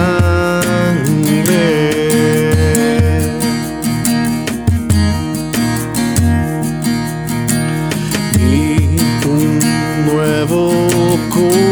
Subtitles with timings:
[8.39, 9.59] Y un
[10.07, 11.72] nuevo corazón.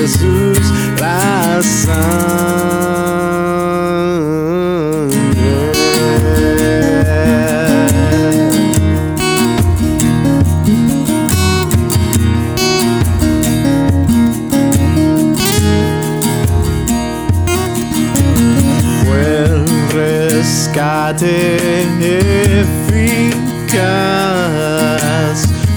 [0.00, 0.64] Jesús
[0.98, 2.70] la sangre.
[19.12, 21.28] el rescate
[22.62, 23.76] eficaz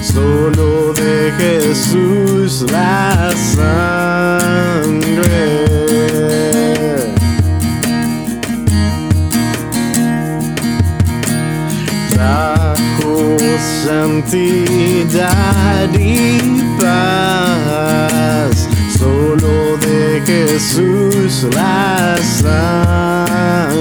[0.00, 4.03] solo de Jesús la sangre.
[13.84, 15.20] santidad
[15.98, 16.38] y
[16.80, 18.68] paz.
[18.98, 23.74] Solo de Jesús la sangre.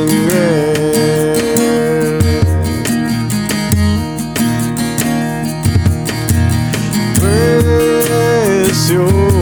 [8.66, 9.33] Precioso.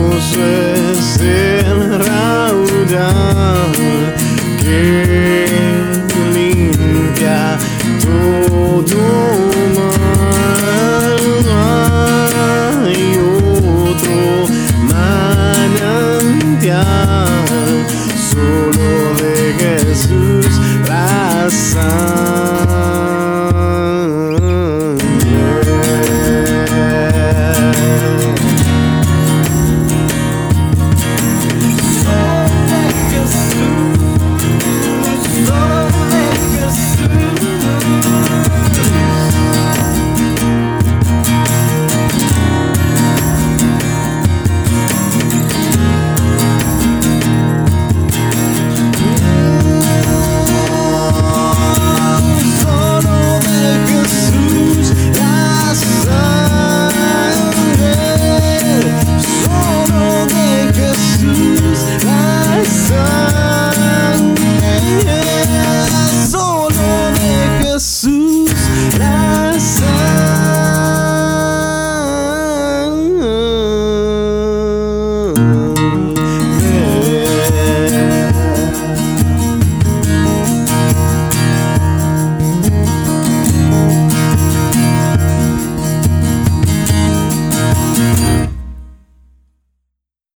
[68.98, 69.91] last